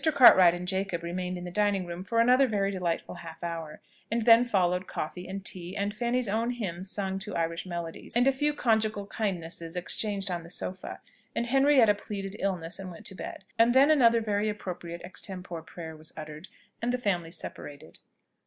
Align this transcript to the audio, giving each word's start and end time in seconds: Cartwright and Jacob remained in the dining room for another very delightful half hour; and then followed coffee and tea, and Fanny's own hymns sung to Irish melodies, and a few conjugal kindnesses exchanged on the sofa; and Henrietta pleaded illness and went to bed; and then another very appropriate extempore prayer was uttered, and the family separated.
Cartwright 0.15 0.55
and 0.55 0.67
Jacob 0.67 1.03
remained 1.03 1.37
in 1.37 1.43
the 1.43 1.51
dining 1.51 1.85
room 1.85 2.03
for 2.03 2.19
another 2.19 2.47
very 2.47 2.71
delightful 2.71 3.13
half 3.13 3.43
hour; 3.43 3.81
and 4.09 4.23
then 4.23 4.43
followed 4.43 4.87
coffee 4.87 5.27
and 5.27 5.45
tea, 5.45 5.77
and 5.77 5.93
Fanny's 5.93 6.27
own 6.27 6.49
hymns 6.49 6.89
sung 6.89 7.19
to 7.19 7.35
Irish 7.35 7.67
melodies, 7.67 8.15
and 8.15 8.27
a 8.27 8.31
few 8.31 8.51
conjugal 8.51 9.05
kindnesses 9.05 9.75
exchanged 9.75 10.31
on 10.31 10.41
the 10.41 10.49
sofa; 10.49 11.01
and 11.35 11.45
Henrietta 11.45 11.93
pleaded 11.93 12.35
illness 12.39 12.79
and 12.79 12.89
went 12.89 13.05
to 13.05 13.13
bed; 13.13 13.43
and 13.59 13.75
then 13.75 13.91
another 13.91 14.21
very 14.21 14.49
appropriate 14.49 15.03
extempore 15.03 15.61
prayer 15.61 15.95
was 15.95 16.11
uttered, 16.17 16.47
and 16.81 16.91
the 16.91 16.97
family 16.97 17.29
separated. 17.29 17.99